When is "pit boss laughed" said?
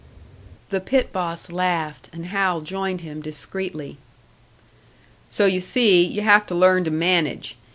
0.81-2.09